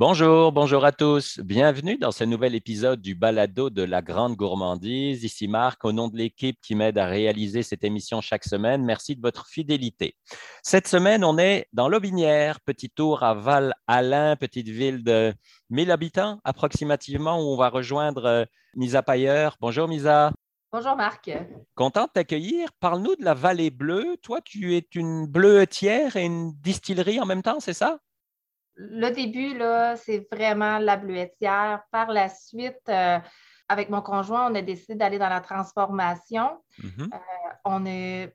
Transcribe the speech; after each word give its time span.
Bonjour, 0.00 0.50
bonjour 0.50 0.86
à 0.86 0.92
tous. 0.92 1.40
Bienvenue 1.40 1.98
dans 1.98 2.10
ce 2.10 2.24
nouvel 2.24 2.54
épisode 2.54 3.02
du 3.02 3.14
Balado 3.14 3.68
de 3.68 3.82
la 3.82 4.00
Grande 4.00 4.34
Gourmandise. 4.34 5.24
Ici 5.24 5.46
Marc, 5.46 5.84
au 5.84 5.92
nom 5.92 6.08
de 6.08 6.16
l'équipe 6.16 6.58
qui 6.62 6.74
m'aide 6.74 6.96
à 6.96 7.04
réaliser 7.04 7.62
cette 7.62 7.84
émission 7.84 8.22
chaque 8.22 8.44
semaine. 8.44 8.82
Merci 8.82 9.14
de 9.14 9.20
votre 9.20 9.46
fidélité. 9.46 10.16
Cette 10.62 10.88
semaine, 10.88 11.22
on 11.22 11.36
est 11.36 11.66
dans 11.74 11.86
l'Aubinière, 11.86 12.60
petit 12.62 12.88
tour 12.88 13.22
à 13.22 13.34
Val-Alain, 13.34 14.36
petite 14.36 14.70
ville 14.70 15.04
de 15.04 15.34
1000 15.68 15.90
habitants 15.90 16.40
approximativement, 16.44 17.38
où 17.38 17.52
on 17.52 17.58
va 17.58 17.68
rejoindre 17.68 18.24
euh, 18.24 18.44
Misa 18.76 19.02
Payer. 19.02 19.50
Bonjour 19.60 19.86
Misa. 19.86 20.32
Bonjour 20.72 20.96
Marc. 20.96 21.30
Content 21.74 22.04
de 22.04 22.12
t'accueillir. 22.14 22.70
Parle-nous 22.80 23.16
de 23.16 23.24
la 23.26 23.34
Vallée 23.34 23.68
Bleue. 23.68 24.16
Toi, 24.22 24.40
tu 24.42 24.76
es 24.76 24.88
une 24.94 25.26
bleuetière 25.26 26.16
et 26.16 26.24
une 26.24 26.52
distillerie 26.54 27.20
en 27.20 27.26
même 27.26 27.42
temps, 27.42 27.60
c'est 27.60 27.74
ça? 27.74 27.98
Le 28.88 29.10
début, 29.10 29.56
là, 29.56 29.96
c'est 29.96 30.26
vraiment 30.32 30.78
la 30.78 30.96
bleuetière. 30.96 31.82
Par 31.90 32.08
la 32.08 32.28
suite, 32.28 32.88
euh, 32.88 33.18
avec 33.68 33.90
mon 33.90 34.00
conjoint, 34.00 34.50
on 34.50 34.54
a 34.54 34.62
décidé 34.62 34.94
d'aller 34.94 35.18
dans 35.18 35.28
la 35.28 35.40
transformation. 35.40 36.58
Mm-hmm. 36.82 37.14
Euh, 37.14 37.52
on 37.64 37.86
a 37.86 38.26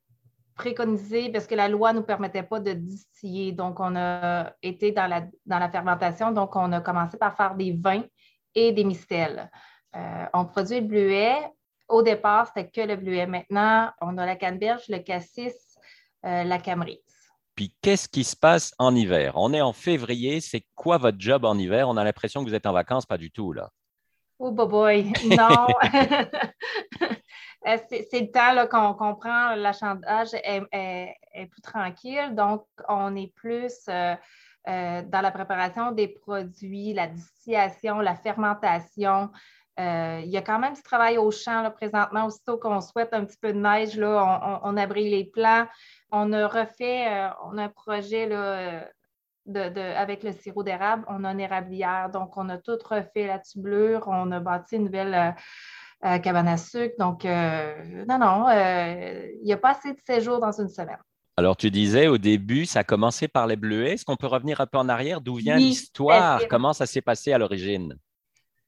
préconisé, 0.56 1.32
parce 1.32 1.48
que 1.48 1.56
la 1.56 1.68
loi 1.68 1.92
ne 1.92 2.00
nous 2.00 2.06
permettait 2.06 2.44
pas 2.44 2.60
de 2.60 2.74
distiller, 2.74 3.52
donc 3.52 3.80
on 3.80 3.96
a 3.96 4.54
été 4.62 4.92
dans 4.92 5.08
la, 5.08 5.24
dans 5.46 5.60
la 5.60 5.70
fermentation, 5.70 6.32
donc 6.32 6.56
on 6.56 6.72
a 6.72 6.80
commencé 6.80 7.18
par 7.18 7.36
faire 7.36 7.56
des 7.56 7.74
vins 7.74 8.06
et 8.54 8.72
des 8.72 8.86
mistels. 8.86 9.50
Euh, 9.96 10.26
on 10.34 10.46
produit 10.46 10.80
le 10.80 10.88
bleuet. 10.88 11.36
Au 11.90 12.02
départ, 12.02 12.48
c'était 12.48 12.70
que 12.70 12.88
le 12.88 12.96
bleuet. 12.96 13.28
Maintenant, 13.28 13.92
on 14.02 14.18
a 14.18 14.26
la 14.26 14.36
canneberge, 14.36 14.84
le 14.90 15.00
cassis, 15.00 15.78
la 16.24 16.58
camerise. 16.58 17.15
Puis 17.56 17.74
qu'est-ce 17.82 18.10
qui 18.10 18.24
se 18.24 18.36
passe 18.36 18.74
en 18.80 18.96
hiver? 18.96 19.34
On 19.36 19.54
est 19.54 19.62
en 19.62 19.74
février, 19.74 20.42
c'est 20.42 20.66
quoi 20.76 20.98
votre 20.98 21.20
job 21.20 21.46
en 21.46 21.58
hiver? 21.58 21.88
On 21.88 21.98
a 21.98 22.04
l'impression 22.04 22.44
que 22.44 22.50
vous 22.50 22.56
êtes 22.56 22.66
en 22.66 22.74
vacances, 22.74 23.06
pas 23.06 23.18
du 23.18 23.32
tout, 23.32 23.54
là. 23.54 23.70
Oh, 24.38 24.52
boy, 24.52 25.14
non. 25.38 25.68
Euh, 27.68 27.78
c'est 27.90 28.22
le 28.22 28.32
temps 28.32 28.68
qu'on 28.68 28.94
comprend, 28.94 29.56
l'achandage 29.56 30.36
est, 30.36 30.62
est, 30.72 31.46
plus 31.48 31.62
tranquille, 31.62 32.36
donc 32.36 32.64
on 32.88 33.16
est 33.16 33.34
plus 33.34 33.74
euh, 33.90 34.16
euh, 34.68 35.02
dans 35.02 35.22
la 35.22 35.32
préparation 35.32 35.92
des 35.92 36.08
produits, 36.08 36.94
la 36.94 37.08
distillation, 37.08 38.02
la 38.02 38.16
fermentation. 38.16 39.32
Il 39.78 40.30
y 40.30 40.38
a 40.38 40.42
quand 40.42 40.60
même 40.60 40.74
du 40.74 40.82
travail 40.82 41.18
au 41.18 41.32
champ 41.32 41.62
là, 41.62 41.72
présentement. 41.72 42.26
Aussitôt 42.26 42.58
qu'on 42.58 42.82
souhaite 42.82 43.14
un 43.14 43.26
petit 43.26 43.38
peu 43.42 43.52
de 43.54 43.60
neige, 43.60 43.98
là, 43.98 44.62
on, 44.64 44.70
on, 44.70 44.78
on 44.78 44.94
les 44.94 45.26
plants 45.26 45.68
on 46.12 46.32
a 46.34 46.48
refait, 46.48 47.08
euh, 47.08 47.30
on 47.44 47.58
a 47.58 47.64
un 47.64 47.70
projet 47.70 48.28
là, 48.28 48.88
de, 49.46 49.96
avec 49.96 50.24
le 50.24 50.32
sirop 50.32 50.64
d'érable, 50.64 51.04
on 51.08 51.24
a 51.24 51.32
une 51.32 51.40
érablière. 51.40 52.10
Donc, 52.10 52.38
on 52.38 52.50
a 52.50 52.58
tout 52.58 52.78
refait 52.90 53.28
la 53.28 53.40
tublure, 53.40 54.04
on 54.08 54.32
a 54.32 54.40
bâti 54.40 54.78
une 54.78 54.86
nouvelle 54.86 55.14
euh, 55.14 55.32
euh, 56.08 56.18
cabane 56.20 56.48
à 56.48 56.58
sucre. 56.58 56.96
Donc, 57.00 57.26
non, 57.26 58.18
non, 58.18 58.48
il 58.50 59.44
n'y 59.44 59.54
a 59.54 59.58
pas 59.58 59.72
assez 59.72 59.94
de 59.94 60.00
séjours 60.06 60.40
dans 60.40 60.60
une 60.60 60.70
semaine. 60.70 61.00
Alors, 61.38 61.58
tu 61.58 61.70
disais 61.70 62.08
au 62.08 62.18
début, 62.18 62.66
ça 62.66 62.80
a 62.80 62.84
commencé 62.86 63.28
par 63.28 63.46
les 63.46 63.58
bleuets. 63.58 63.94
Est-ce 63.94 64.06
qu'on 64.06 64.16
peut 64.16 64.28
revenir 64.28 64.62
un 64.62 64.68
peu 64.68 64.78
en 64.78 64.88
arrière? 64.88 65.20
D'où 65.20 65.36
vient 65.36 65.58
l'histoire? 65.58 66.42
Comment 66.50 66.72
ça 66.72 66.86
s'est 66.86 67.02
passé 67.02 67.34
à 67.34 67.38
l'origine? 67.38 67.98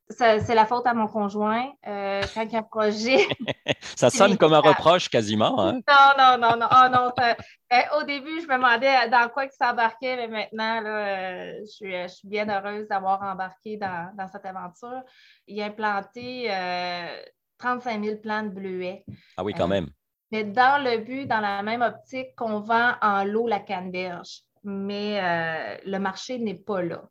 C'est 0.09 0.55
la 0.55 0.65
faute 0.65 0.87
à 0.87 0.93
mon 0.93 1.07
conjoint. 1.07 1.69
Euh, 1.85 2.21
quand 2.33 2.43
il 2.43 2.51
y 2.51 2.55
a 2.55 2.59
un 2.59 2.63
projet. 2.63 3.27
ça 3.95 4.09
sonne 4.09 4.37
comme 4.37 4.53
un 4.53 4.59
reproche 4.59 5.09
quasiment. 5.09 5.59
Hein? 5.59 5.73
Non, 5.87 6.13
non, 6.17 6.37
non, 6.37 6.57
non. 6.57 6.67
Oh, 6.71 6.89
non 6.89 7.11
euh, 7.19 7.99
au 7.99 8.03
début, 8.03 8.41
je 8.41 8.47
me 8.47 8.55
demandais 8.55 9.09
dans 9.09 9.29
quoi 9.29 9.45
il 9.45 9.51
s'embarquait, 9.51 10.15
mais 10.15 10.27
maintenant, 10.27 10.81
là, 10.81 10.89
euh, 10.89 11.53
je, 11.65 12.07
suis, 12.07 12.27
bien 12.27 12.47
heureuse 12.47 12.87
d'avoir 12.87 13.21
embarqué 13.21 13.77
dans, 13.77 14.27
cette 14.31 14.45
aventure. 14.45 15.01
Il 15.47 15.61
a 15.61 15.65
implanté 15.65 16.49
35 17.59 18.03
000 18.03 18.17
plants 18.17 18.43
de 18.43 18.49
bleuets. 18.49 19.03
Ah 19.35 19.43
oui, 19.43 19.53
quand 19.53 19.67
même. 19.67 19.89
Mais 20.31 20.43
dans 20.43 20.83
le 20.83 20.97
but, 20.99 21.25
dans 21.25 21.39
la 21.39 21.63
même 21.63 21.81
optique 21.81 22.35
qu'on 22.35 22.59
vend 22.59 22.93
en 23.01 23.23
lot 23.23 23.47
la 23.47 23.59
canneberge 23.59 24.41
mais 24.69 25.17
euh, 25.23 25.77
le 25.85 25.97
marché 25.97 26.39
n'est 26.39 26.53
pas 26.53 26.81
là. 26.81 27.03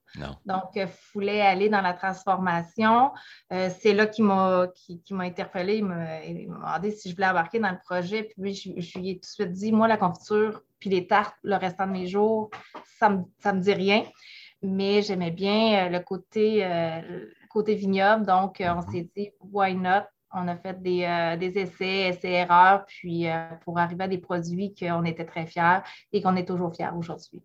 Donc, 0.44 0.65
il 0.75 0.87
voulait 1.15 1.41
aller 1.41 1.71
dans 1.71 1.81
la 1.81 1.94
transformation. 1.94 3.12
Euh, 3.50 3.71
c'est 3.81 3.94
là 3.94 4.06
qu'il 4.06 4.27
m'a 4.27 4.67
qui, 4.75 5.03
interpellé. 5.11 5.78
Il 5.78 5.87
m'a 5.87 6.21
demandé 6.21 6.91
si 6.91 7.09
je 7.09 7.15
voulais 7.15 7.28
embarquer 7.28 7.59
dans 7.59 7.71
le 7.71 7.78
projet. 7.83 8.25
Puis 8.25 8.55
je, 8.55 8.99
lui 8.99 9.11
ai 9.11 9.15
tout 9.15 9.21
de 9.21 9.27
suite 9.27 9.53
dit, 9.53 9.72
moi, 9.72 9.89
la 9.89 9.97
confiture, 9.97 10.61
puis 10.78 10.91
les 10.91 11.06
tartes, 11.06 11.34
le 11.43 11.56
restant 11.56 11.87
de 11.87 11.93
mes 11.93 12.06
jours, 12.06 12.50
ça 12.99 13.09
ne 13.09 13.17
me, 13.53 13.61
dit 13.61 13.73
rien. 13.73 14.05
Mais 14.61 15.00
j'aimais 15.00 15.31
bien 15.31 15.87
euh, 15.87 15.88
le 15.88 16.00
côté, 16.00 16.69
côté 17.49 17.75
vignoble. 17.75 18.27
Donc, 18.27 18.56
on 18.61 18.65
mm-hmm. 18.65 18.93
s'est 18.93 19.11
dit, 19.17 19.31
why 19.41 19.75
not? 19.75 20.03
On 20.32 20.48
a 20.48 20.56
fait 20.56 20.81
des, 20.82 21.04
euh, 21.04 21.38
essais, 21.41 22.09
essais-erreurs, 22.09 22.84
puis 22.87 23.28
euh, 23.28 23.48
pour 23.64 23.78
arriver 23.78 24.04
à 24.04 24.09
des 24.09 24.19
produits 24.19 24.75
qu'on 24.75 25.04
était 25.04 25.25
très 25.25 25.47
fiers 25.47 25.78
et 26.12 26.20
qu'on 26.20 26.37
est 26.37 26.47
toujours 26.47 26.75
fiers 26.75 26.91
aujourd'hui. 26.97 27.42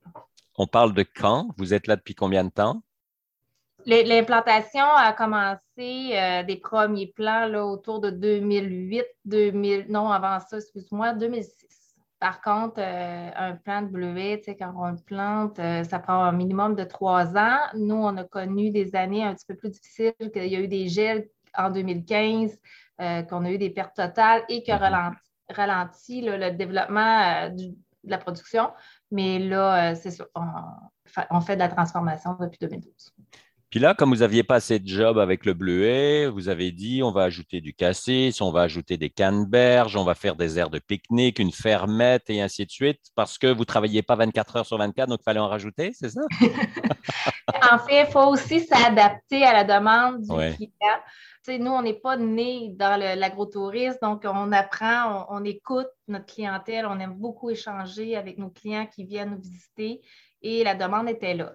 On 0.57 0.67
parle 0.67 0.93
de 0.93 1.03
quand? 1.03 1.49
Vous 1.57 1.73
êtes 1.73 1.87
là 1.87 1.95
depuis 1.95 2.15
combien 2.15 2.43
de 2.43 2.49
temps? 2.49 2.81
L'implantation 3.85 4.83
a 4.83 5.11
commencé 5.13 6.11
euh, 6.13 6.43
des 6.43 6.57
premiers 6.57 7.07
plans 7.07 7.47
là, 7.47 7.65
autour 7.65 7.99
de 7.99 8.11
2008, 8.11 9.05
2000, 9.25 9.85
non, 9.89 10.11
avant 10.11 10.39
ça, 10.39 10.57
excuse-moi, 10.57 11.13
2006. 11.13 11.55
Par 12.19 12.41
contre, 12.41 12.79
un 12.79 13.55
plant 13.55 13.81
de 13.81 13.87
bleuet, 13.87 14.43
quand 14.59 14.71
on 14.77 14.91
le 14.91 15.03
plante, 15.03 15.55
ça 15.55 15.97
prend 15.97 16.23
un 16.23 16.31
minimum 16.31 16.75
de 16.75 16.83
trois 16.83 17.35
ans. 17.35 17.57
Nous, 17.73 17.95
on 17.95 18.15
a 18.17 18.23
connu 18.23 18.69
des 18.69 18.95
années 18.95 19.23
un 19.23 19.33
petit 19.33 19.47
peu 19.47 19.55
plus 19.55 19.71
difficiles, 19.71 20.13
qu'il 20.31 20.45
y 20.45 20.55
a 20.55 20.59
eu 20.59 20.67
des 20.67 20.87
gels 20.87 21.27
en 21.57 21.69
2015, 21.69 22.57
euh, 23.01 23.23
qu'on 23.23 23.45
a 23.45 23.51
eu 23.51 23.57
des 23.57 23.69
pertes 23.69 23.95
totales 23.95 24.43
et 24.47 24.61
qui 24.61 24.71
a 24.71 24.77
mhm. 24.77 25.15
ralenti, 25.49 26.21
le 26.21 26.51
développement 26.51 27.45
euh, 27.45 27.49
de 27.49 27.73
la 28.03 28.17
production. 28.17 28.69
Mais 29.09 29.39
là, 29.39 29.91
euh, 29.91 29.95
c'est 29.95 30.11
sûr, 30.11 30.27
on, 30.35 31.41
fait 31.41 31.55
de 31.55 31.59
la 31.61 31.69
transformation 31.69 32.37
depuis 32.39 32.59
2012. 32.61 32.93
Puis 33.71 33.79
là, 33.79 33.95
comme 33.95 34.09
vous 34.09 34.19
n'aviez 34.19 34.43
pas 34.43 34.55
assez 34.55 34.79
de 34.79 34.87
job 34.87 35.17
avec 35.17 35.45
le 35.45 35.53
bleuet, 35.53 36.27
vous 36.27 36.49
avez 36.49 36.73
dit 36.73 37.01
on 37.03 37.11
va 37.11 37.23
ajouter 37.23 37.61
du 37.61 37.73
cassis, 37.73 38.41
on 38.41 38.51
va 38.51 38.63
ajouter 38.63 38.97
des 38.97 39.09
canneberges, 39.09 39.95
on 39.95 40.03
va 40.03 40.13
faire 40.13 40.35
des 40.35 40.59
aires 40.59 40.69
de 40.69 40.79
pique-nique, 40.79 41.39
une 41.39 41.53
fermette 41.53 42.29
et 42.29 42.41
ainsi 42.41 42.65
de 42.65 42.71
suite, 42.71 42.99
parce 43.15 43.37
que 43.37 43.47
vous 43.47 43.61
ne 43.61 43.65
travailliez 43.65 44.01
pas 44.03 44.17
24 44.17 44.57
heures 44.57 44.65
sur 44.65 44.77
24, 44.77 45.07
donc 45.07 45.19
il 45.21 45.23
fallait 45.23 45.39
en 45.39 45.47
rajouter, 45.47 45.91
c'est 45.93 46.09
ça? 46.09 46.21
en 47.71 47.79
fait, 47.79 48.01
il 48.01 48.11
faut 48.11 48.27
aussi 48.27 48.59
s'adapter 48.59 49.43
à 49.45 49.53
la 49.53 49.63
demande 49.63 50.21
du 50.21 50.27
client 50.27 50.99
nous, 51.47 51.71
on 51.71 51.81
n'est 51.81 51.99
pas 51.99 52.17
nés 52.17 52.69
dans 52.75 52.99
l'agrotourisme, 52.99 53.97
donc 54.01 54.23
on 54.25 54.51
apprend, 54.51 55.25
on, 55.29 55.43
écoute 55.43 55.87
notre 56.07 56.25
clientèle, 56.25 56.85
on 56.85 56.99
aime 56.99 57.15
beaucoup 57.15 57.49
échanger 57.49 58.15
avec 58.15 58.37
nos 58.37 58.49
clients 58.49 58.85
qui 58.85 59.05
viennent 59.05 59.31
nous 59.31 59.41
visiter 59.41 60.01
et 60.41 60.63
la 60.63 60.75
demande 60.75 61.09
était 61.09 61.35
là. 61.35 61.53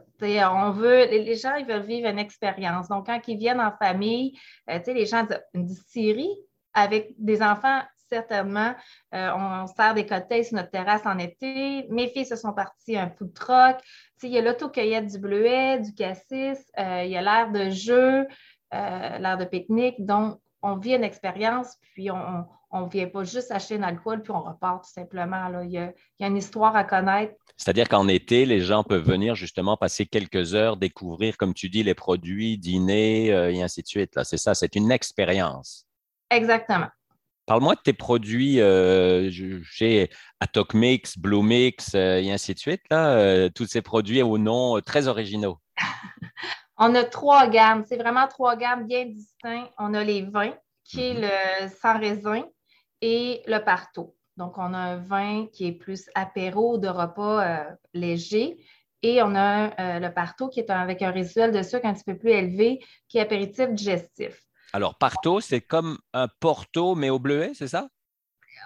on 0.53 0.71
veut, 0.71 1.07
les 1.07 1.35
gens, 1.35 1.55
ils 1.57 1.67
veulent 1.67 1.83
vivre 1.83 2.09
une 2.09 2.19
expérience. 2.19 2.89
Donc, 2.89 3.07
quand 3.07 3.21
ils 3.27 3.37
viennent 3.37 3.61
en 3.61 3.73
famille, 3.73 4.39
euh, 4.71 4.79
les 4.87 5.07
gens 5.07 5.27
disent 5.55 5.85
une 5.95 6.27
avec 6.73 7.15
des 7.19 7.43
enfants, 7.43 7.83
certainement. 8.09 8.75
Euh, 9.15 9.31
on, 9.35 9.67
sert 9.67 9.95
des 9.95 10.07
cocktails 10.07 10.45
sur 10.45 10.57
notre 10.57 10.71
terrasse 10.71 11.05
en 11.05 11.19
été. 11.19 11.87
Mes 11.91 12.09
filles 12.09 12.27
se 12.27 12.37
sont 12.37 12.53
parties 12.53 12.97
un 12.97 13.11
food 13.11 13.33
truck. 13.35 13.79
Il 14.23 14.31
y 14.31 14.39
a 14.39 14.43
l'autocueillette 14.43 15.07
du 15.07 15.19
bleuet, 15.19 15.81
du 15.81 15.93
cassis, 15.95 16.61
euh, 16.79 17.03
il 17.05 17.11
y 17.11 17.17
a 17.17 17.23
l'air 17.23 17.51
de 17.51 17.71
jeu. 17.71 18.27
Euh, 18.75 19.19
l'air 19.19 19.39
de 19.39 19.45
pique-nique. 19.45 20.05
Donc, 20.05 20.41
on 20.63 20.77
vit 20.77 20.95
une 20.95 21.05
expérience, 21.05 21.77
puis 21.95 22.11
on 22.11 22.81
ne 22.81 22.89
vient 22.89 23.07
pas 23.07 23.23
juste 23.23 23.53
acheter 23.53 23.77
un 23.77 23.85
alcool, 23.85 24.23
puis 24.23 24.33
on 24.33 24.43
repart 24.43 24.83
tout 24.83 24.91
simplement. 24.91 25.49
Là. 25.49 25.63
Il, 25.65 25.71
y 25.71 25.79
a, 25.79 25.93
une 26.27 26.37
histoire 26.37 26.75
à 26.75 26.83
connaître. 26.83 27.35
C'est-à-dire 27.57 27.89
qu'en 27.89 28.09
été, 28.09 28.45
les 28.45 28.61
gens 28.61 28.83
peuvent 28.83 29.07
venir 29.07 29.35
justement 29.35 29.77
passer 29.77 30.07
quelques 30.07 30.55
heures, 30.55 30.77
découvrir, 30.77 31.37
comme 31.37 31.55
tu 31.55 31.69
dis, 31.69 31.85
les 31.85 31.95
produits, 31.95 32.59
dîner 32.59 33.33
euh, 33.33 33.53
et 33.53 33.63
ainsi 33.63 33.83
de 33.83 33.87
suite. 33.87 34.19
C'est 34.25 34.37
ça, 34.37 34.55
c'est 34.55 34.75
une 34.75 34.91
expérience. 34.91 35.87
Exactement. 36.31 36.89
Parle-moi 37.47 37.77
de 37.77 37.81
tes 37.81 37.93
produits 37.93 38.61
euh, 38.61 39.31
chez 39.63 40.11
Atoc 40.41 40.75
Mix, 40.75 41.17
Blue 41.17 41.45
Mix 41.45 41.95
et 41.95 42.33
ainsi 42.33 42.55
de 42.55 42.59
suite. 42.59 42.83
Là, 42.91 43.49
tous 43.51 43.67
ces 43.67 43.83
produits 43.83 44.21
aux 44.23 44.39
noms 44.39 44.81
très 44.81 45.07
originaux. 45.07 45.61
On 46.79 46.95
a 46.95 47.05
trois 47.05 47.49
gammes. 47.49 47.85
C'est 47.89 47.97
vraiment 47.97 48.27
trois 48.29 48.57
gammes 48.57 48.87
bien 48.87 49.07
distinctes. 49.07 49.73
On 49.79 49.95
a 49.95 50.05
les 50.05 50.23
vins, 50.23 50.55
qui 50.85 51.09
est 51.09 51.15
mhm. 51.15 51.23
le 51.23 51.69
sans 51.81 51.99
raisin, 51.99 52.45
et 53.01 53.43
le 53.47 53.59
parto. 53.59 54.15
Donc, 54.37 54.59
on 54.59 54.75
a 54.75 54.79
un 54.79 54.97
vin 54.97 55.47
qui 55.53 55.67
est 55.67 55.73
plus 55.73 56.11
apéro 56.15 56.77
de 56.77 56.89
repas 56.89 57.43
euh, 57.43 57.65
léger. 57.95 58.59
Et 59.03 59.23
on 59.23 59.35
a 59.35 59.69
euh, 59.81 59.99
le 60.01 60.13
parto 60.13 60.49
qui 60.49 60.61
est 60.61 60.71
avec 60.71 61.03
un 61.03 61.11
résiduel 61.11 61.53
de 61.53 61.63
sucre 61.63 61.87
un 61.87 61.95
petit 61.95 62.05
peu 62.05 62.17
plus 62.17 62.31
élevé, 62.31 62.85
qui 63.09 63.19
est 63.19 63.23
apéritif 63.23 63.71
digestif. 63.71 64.43
Alors, 64.73 64.99
parto, 64.99 65.41
c'est 65.41 65.61
comme 65.61 65.99
un 66.13 66.29
porto, 66.41 66.95
mais 66.95 67.09
au 67.09 67.19
bleuet, 67.19 67.53
c'est 67.55 67.69
ça? 67.69 67.89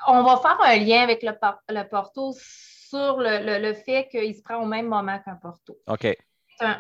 On 0.09 0.23
va 0.23 0.39
faire 0.39 0.59
un 0.63 0.77
lien 0.77 1.03
avec 1.03 1.23
le, 1.23 1.89
porto 1.89 2.33
sur 2.33 3.19
le, 3.19 3.61
le 3.61 3.75
fait 3.75 4.09
qu'il 4.11 4.35
se 4.35 4.43
prend 4.43 4.57
au 4.57 4.67
même 4.67 4.89
moment 4.89 5.19
qu'un 5.25 5.37
porto. 5.37 5.77
OK. 5.87 6.17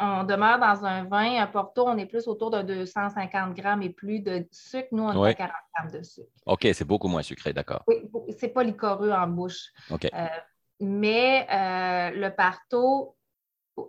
On 0.00 0.25
demeure 0.25 0.59
dans 0.59 0.85
un 0.85 1.05
vin, 1.05 1.41
un 1.41 1.47
Porto, 1.47 1.87
on 1.87 1.97
est 1.97 2.06
plus 2.06 2.27
autour 2.29 2.50
de 2.50 2.62
250 2.62 3.55
grammes 3.55 3.82
et 3.82 3.91
plus 3.91 4.21
de 4.21 4.47
sucre. 4.50 4.88
Nous, 4.93 5.03
on 5.03 5.25
est 5.25 5.31
à 5.31 5.35
40 5.35 5.53
grammes 5.75 5.91
de 5.93 6.03
sucre. 6.03 6.29
OK, 6.47 6.69
c'est 6.73 6.87
beaucoup 6.87 7.09
moins 7.09 7.23
sucré, 7.23 7.53
d'accord. 7.53 7.82
Oui, 7.87 7.97
c'est 8.38 8.49
pas 8.49 8.62
licoreux 8.62 9.12
en 9.12 9.27
bouche. 9.27 9.71
OK. 9.91 10.09
Euh, 10.12 10.27
mais 10.81 11.47
euh, 11.50 12.17
le 12.17 12.35
Porto, 12.35 13.17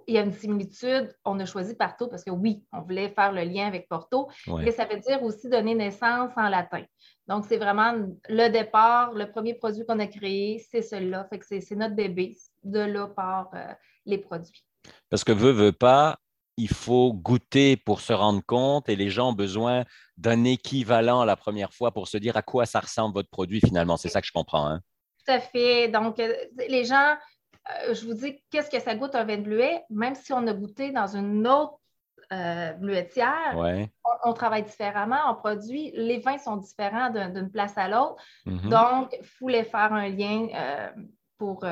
il 0.07 0.15
y 0.15 0.17
a 0.17 0.21
une 0.21 0.33
similitude. 0.33 1.13
On 1.25 1.39
a 1.39 1.45
choisi 1.45 1.75
Porto 1.75 2.07
parce 2.07 2.23
que 2.23 2.31
oui, 2.31 2.63
on 2.71 2.81
voulait 2.81 3.09
faire 3.09 3.31
le 3.31 3.43
lien 3.43 3.67
avec 3.67 3.87
Porto, 3.87 4.29
mais 4.47 4.71
ça 4.71 4.85
veut 4.85 4.99
dire 4.99 5.21
aussi 5.23 5.49
donner 5.49 5.75
naissance 5.75 6.31
en 6.35 6.49
latin. 6.49 6.83
Donc, 7.27 7.45
c'est 7.45 7.57
vraiment 7.57 7.93
le 8.29 8.49
départ, 8.49 9.13
le 9.13 9.29
premier 9.29 9.53
produit 9.53 9.85
qu'on 9.85 9.99
a 9.99 10.07
créé, 10.07 10.65
c'est 10.69 10.81
celui-là. 10.81 11.25
Fait 11.29 11.39
que 11.39 11.45
c'est 11.45 11.75
notre 11.75 11.95
bébé. 11.95 12.37
De 12.63 12.79
là 12.79 13.07
part 13.07 13.49
euh, 13.53 13.73
les 14.05 14.17
produits. 14.17 14.63
Parce 15.09 15.23
que 15.23 15.31
veut, 15.31 15.51
veut 15.51 15.71
pas, 15.71 16.17
il 16.57 16.69
faut 16.69 17.13
goûter 17.13 17.77
pour 17.77 18.01
se 18.01 18.13
rendre 18.13 18.41
compte 18.45 18.89
et 18.89 18.95
les 18.95 19.09
gens 19.09 19.29
ont 19.29 19.33
besoin 19.33 19.83
d'un 20.17 20.43
équivalent 20.43 21.23
la 21.23 21.35
première 21.35 21.73
fois 21.73 21.91
pour 21.91 22.07
se 22.07 22.17
dire 22.17 22.37
à 22.37 22.41
quoi 22.41 22.65
ça 22.65 22.79
ressemble 22.79 23.15
votre 23.15 23.29
produit 23.29 23.61
finalement. 23.61 23.97
C'est 23.97 24.09
ça 24.09 24.21
que 24.21 24.27
je 24.27 24.31
comprends. 24.31 24.67
Hein? 24.67 24.81
Tout 25.25 25.33
à 25.33 25.39
fait. 25.39 25.87
Donc, 25.87 26.19
euh, 26.19 26.33
les 26.67 26.85
gens, 26.85 27.15
euh, 27.69 27.93
je 27.93 28.05
vous 28.05 28.13
dis, 28.13 28.41
qu'est-ce 28.51 28.69
que 28.69 28.79
ça 28.79 28.95
goûte 28.95 29.15
un 29.15 29.23
vin 29.23 29.37
de 29.37 29.43
bleuet? 29.43 29.83
Même 29.89 30.15
si 30.15 30.33
on 30.33 30.45
a 30.47 30.53
goûté 30.53 30.91
dans 30.91 31.07
une 31.15 31.47
autre 31.47 31.79
euh, 32.31 32.73
bleuetière, 32.73 33.57
on, 34.23 34.33
travaille 34.33 34.63
différemment, 34.63 35.19
on 35.29 35.35
produit, 35.35 35.91
les 35.95 36.19
vins 36.19 36.37
sont 36.37 36.57
différents 36.57 37.09
d'une 37.09 37.51
place 37.51 37.77
à 37.77 37.87
l'autre. 37.87 38.23
Mm-hmm. 38.45 38.69
Donc, 38.69 39.17
il 39.19 39.25
fallait 39.25 39.63
faire 39.63 39.93
un 39.93 40.09
lien 40.09 40.47
pour, 41.37 41.65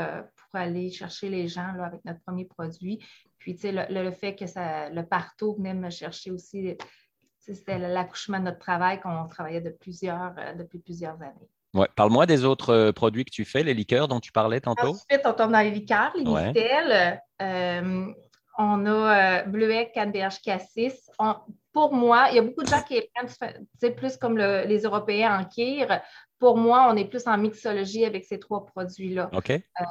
pour 0.52 0.60
aller 0.60 0.92
chercher 0.92 1.30
les 1.30 1.48
gens 1.48 1.72
là, 1.74 1.86
avec 1.86 2.04
notre 2.06 2.22
premier 2.22 2.46
produit. 2.46 3.00
Puis, 3.38 3.56
tu 3.56 3.62
sais, 3.62 3.72
le, 3.72 4.12
fait 4.12 4.36
que 4.36 4.46
ça, 4.46 4.90
le 4.90 5.06
partout 5.06 5.56
venait 5.56 5.74
me 5.74 5.90
chercher 5.90 6.32
aussi, 6.32 6.76
c'était 7.38 7.78
l'accouchement 7.78 8.40
de 8.40 8.46
notre 8.46 8.60
travail 8.60 9.00
qu'on 9.00 9.28
travaillait 9.28 9.62
de 9.62 9.70
plusieurs, 9.70 10.34
euh, 10.38 10.54
depuis 10.54 10.80
plusieurs 10.80 11.22
années. 11.22 11.50
Ouais. 11.74 11.88
Parle-moi 11.96 12.26
des 12.26 12.46
autres 12.46 12.74
euh, 12.74 12.92
produits 12.92 13.26
que 13.26 13.32
tu 13.32 13.46
fais, 13.46 13.64
les 13.64 13.74
liqueurs 13.74 14.08
dont 14.08 14.20
tu 14.20 14.32
parlais 14.32 14.60
tantôt. 14.60 14.90
Ensuite, 14.90 15.22
on 15.26 15.34
tombe 15.34 15.52
dans 15.52 15.62
les 15.62 15.72
liqueurs, 15.72 16.12
les 16.16 16.28
ouais. 16.28 17.22
Euh, 17.42 18.08
on 18.58 18.86
a 18.86 19.44
Bleuet, 19.44 19.92
Canberge, 19.96 20.42
Cassis. 20.42 21.10
Pour 21.72 21.94
moi, 21.94 22.28
il 22.30 22.36
y 22.36 22.40
a 22.40 22.42
beaucoup 22.42 22.64
de 22.64 22.68
gens 22.68 22.82
qui 22.82 23.02
prennent 23.14 23.96
plus 23.96 24.18
comme 24.18 24.38
les 24.38 24.80
Européens 24.82 25.40
en 25.40 25.46
kir. 25.46 26.02
Pour 26.40 26.58
moi, 26.58 26.88
on 26.90 26.96
est 26.96 27.06
plus 27.06 27.28
en 27.28 27.38
mixologie 27.38 28.06
avec 28.06 28.24
ces 28.26 28.40
trois 28.40 28.66
produits-là. 28.66 29.30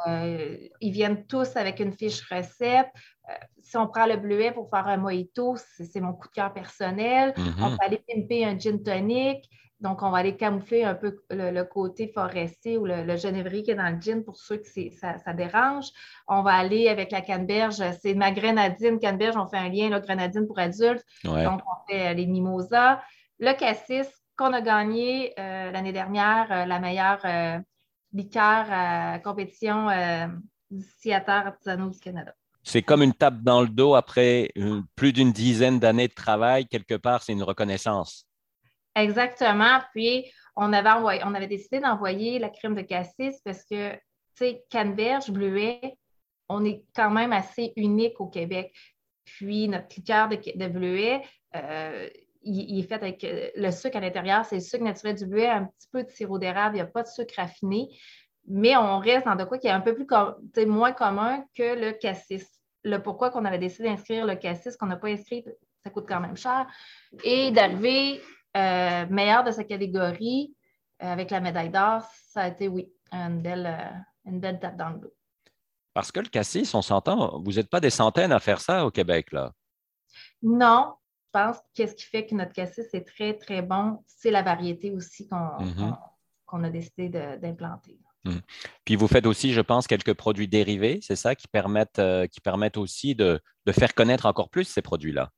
Euh, 0.08 0.56
ils 0.80 0.92
viennent 0.92 1.26
tous 1.26 1.56
avec 1.56 1.78
une 1.78 1.92
fiche 1.92 2.22
recette. 2.30 2.88
Euh, 3.28 3.34
si 3.60 3.76
on 3.76 3.86
prend 3.86 4.06
le 4.06 4.16
bleuet 4.16 4.52
pour 4.52 4.70
faire 4.70 4.88
un 4.88 4.96
mojito, 4.96 5.56
c'est 5.56 6.00
mon 6.00 6.14
coup 6.14 6.28
de 6.28 6.32
cœur 6.32 6.52
personnel. 6.54 7.34
Mm-hmm. 7.36 7.62
On 7.62 7.68
va 7.68 7.76
aller 7.82 8.02
pimper 8.08 8.46
un 8.46 8.58
gin 8.58 8.82
tonic. 8.82 9.48
Donc, 9.80 10.02
on 10.02 10.10
va 10.10 10.18
aller 10.18 10.36
camoufler 10.36 10.84
un 10.84 10.94
peu 10.94 11.20
le, 11.30 11.62
côté 11.62 12.08
forestier 12.08 12.78
ou 12.78 12.86
le, 12.86 13.04
le, 13.04 13.16
genévrier 13.16 13.62
qui 13.62 13.70
est 13.70 13.76
dans 13.76 13.94
le 13.94 14.00
gin 14.00 14.24
pour 14.24 14.36
ceux 14.36 14.56
que 14.56 14.66
ça, 14.90 15.18
ça, 15.18 15.32
dérange. 15.32 15.86
On 16.26 16.42
va 16.42 16.54
aller 16.54 16.88
avec 16.88 17.12
la 17.12 17.20
canneberge. 17.20 17.80
C'est 18.02 18.14
ma 18.14 18.32
grenadine. 18.32 18.98
Canneberge, 18.98 19.36
on 19.36 19.46
fait 19.46 19.58
un 19.58 19.68
lien, 19.68 19.88
là, 19.88 20.00
grenadine 20.00 20.46
pour 20.46 20.58
adultes. 20.58 21.04
Donc, 21.24 21.60
on 21.66 21.90
fait 21.90 22.14
les 22.14 22.26
mimosas. 22.26 23.00
Le 23.38 23.52
cassis, 23.52 24.08
qu'on 24.38 24.52
a 24.52 24.62
gagné 24.62 25.34
euh, 25.38 25.70
l'année 25.72 25.92
dernière 25.92 26.46
euh, 26.50 26.64
la 26.64 26.78
meilleure 26.78 27.20
euh, 27.24 27.58
liqueur 28.12 28.66
à 28.70 29.18
compétition 29.18 29.88
distillataire 30.70 31.48
artisanaux 31.48 31.90
du 31.90 31.98
Canada. 31.98 32.32
C'est 32.62 32.82
comme 32.82 33.02
une 33.02 33.12
tape 33.12 33.42
dans 33.42 33.60
le 33.60 33.68
dos 33.68 33.94
après 33.94 34.50
plus 34.94 35.12
d'une 35.12 35.32
dizaine 35.32 35.78
d'années 35.78 36.08
de 36.08 36.14
travail. 36.14 36.66
Quelque 36.66 36.94
part, 36.94 37.22
c'est 37.22 37.32
une 37.32 37.42
reconnaissance. 37.42 38.27
Exactement. 38.94 39.80
Puis, 39.92 40.30
on 40.56 40.72
avait, 40.72 41.22
on 41.24 41.34
avait 41.34 41.46
décidé 41.46 41.80
d'envoyer 41.80 42.38
la 42.38 42.50
crème 42.50 42.74
de 42.74 42.82
cassis 42.82 43.40
parce 43.44 43.64
que, 43.64 43.92
tu 43.92 44.00
sais, 44.34 44.64
canneberge, 44.70 45.30
bleuet, 45.30 45.96
on 46.48 46.64
est 46.64 46.84
quand 46.94 47.10
même 47.10 47.32
assez 47.32 47.72
unique 47.76 48.20
au 48.20 48.26
Québec. 48.26 48.74
Puis, 49.24 49.68
notre 49.68 49.94
liqueur 49.96 50.28
de, 50.28 50.36
de 50.36 50.68
bleuet, 50.68 51.22
il, 52.42 52.78
est 52.78 52.82
fait 52.82 52.94
avec 52.94 53.24
euh, 53.24 53.48
le 53.56 53.70
sucre 53.70 53.96
à 53.96 54.00
l'intérieur, 54.00 54.44
c'est 54.44 54.56
le 54.56 54.60
sucre 54.60 54.84
naturel 54.84 55.16
du 55.16 55.26
bleuet, 55.26 55.48
un 55.48 55.64
petit 55.64 55.88
peu 55.92 56.02
de 56.02 56.10
sirop 56.10 56.38
d'érable, 56.38 56.76
il 56.76 56.78
n'y 56.78 56.82
a 56.82 56.86
pas 56.86 57.02
de 57.02 57.08
sucre 57.08 57.34
raffiné, 57.36 57.88
mais 58.46 58.76
on 58.76 58.98
reste 58.98 59.26
dans 59.26 59.36
de 59.36 59.44
quoi 59.44 59.58
qui 59.58 59.66
est 59.66 59.70
un 59.70 59.80
peu 59.80 59.94
plus 59.94 60.66
moins 60.66 60.92
commun 60.92 61.44
que 61.54 61.78
le 61.78 61.92
cassis. 61.92 62.46
Le 62.84 62.98
pourquoi 63.02 63.30
qu'on 63.30 63.44
avait 63.44 63.58
décidé 63.58 63.88
d'inscrire 63.88 64.24
le 64.24 64.36
cassis, 64.36 64.76
qu'on 64.76 64.86
n'a 64.86 64.96
pas 64.96 65.08
inscrit, 65.08 65.44
ça 65.84 65.90
coûte 65.90 66.06
quand 66.08 66.20
même 66.20 66.36
cher, 66.36 66.66
et 67.24 67.50
d'arriver 67.50 68.20
euh, 68.56 69.06
meilleur 69.10 69.44
de 69.44 69.50
sa 69.50 69.64
catégorie 69.64 70.54
euh, 71.02 71.12
avec 71.12 71.30
la 71.30 71.40
médaille 71.40 71.70
d'or, 71.70 72.02
ça 72.28 72.42
a 72.42 72.48
été, 72.48 72.68
oui, 72.68 72.92
une 73.12 73.40
belle, 73.40 74.04
une 74.24 74.40
belle 74.40 74.58
tape 74.58 74.76
dans 74.76 74.90
le 74.90 74.98
dos. 74.98 75.14
Parce 75.94 76.12
que 76.12 76.20
le 76.20 76.28
cassis, 76.28 76.74
on 76.74 76.82
s'entend, 76.82 77.40
vous 77.40 77.52
n'êtes 77.52 77.70
pas 77.70 77.80
des 77.80 77.90
centaines 77.90 78.32
à 78.32 78.40
faire 78.40 78.60
ça 78.60 78.86
au 78.86 78.90
Québec, 78.90 79.32
là. 79.32 79.52
Non, 80.42 80.94
je 81.26 81.30
pense 81.32 81.56
qu'est-ce 81.74 81.94
qui 81.94 82.04
fait 82.04 82.26
que 82.26 82.34
notre 82.34 82.52
cassis 82.52 82.86
est 82.92 83.06
très, 83.06 83.34
très 83.34 83.62
bon, 83.62 84.02
c'est 84.06 84.30
la 84.30 84.42
variété 84.42 84.92
aussi 84.92 85.28
qu'on 85.28 85.36
mm-hmm. 85.36 86.64
a 86.64 86.70
décidé 86.70 87.08
d'implanter. 87.08 87.98
Mm. 88.24 88.38
Puis 88.84 88.96
vous 88.96 89.08
faites 89.08 89.26
aussi, 89.26 89.52
je 89.52 89.60
pense, 89.60 89.86
quelques 89.86 90.14
produits 90.14 90.48
dérivés, 90.48 91.00
c'est 91.02 91.16
ça, 91.16 91.34
qui 91.34 91.48
permettent, 91.48 91.98
euh, 91.98 92.26
qui 92.26 92.40
permettent 92.40 92.76
aussi 92.76 93.14
de, 93.14 93.40
faire 93.70 93.94
connaître 93.94 94.26
encore 94.26 94.48
plus 94.48 94.64
ces 94.64 94.82
produits-là. 94.82 95.30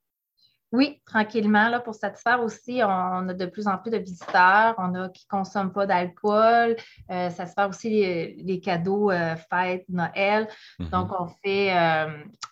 Oui, 0.73 1.01
tranquillement, 1.05 1.69
là, 1.69 1.81
pour 1.81 1.95
satisfaire 1.95 2.41
aussi, 2.43 2.81
on 2.85 3.29
a 3.29 3.35
de 3.35 3.47
plus 3.47 3.67
en 3.67 3.77
plus 3.79 3.91
de 3.91 3.99
visiteurs, 3.99 4.75
on 4.79 4.95
a 4.95 5.09
qui 5.09 5.27
ne 5.31 5.39
consomment 5.39 5.73
pas 5.73 5.87
d'alcool, 5.87 6.77
euh, 7.11 7.31
ça 7.31 7.47
se 7.47 7.55
fait 7.55 7.65
aussi 7.65 7.91
les, 7.91 8.61
cadeaux 8.61 9.11
euh, 9.11 9.35
fêtes, 9.51 9.85
Noël. 9.89 10.49
Mm-hmm. 10.79 10.91
Donc, 10.91 11.11
on 11.19 11.27
fait 11.45 11.75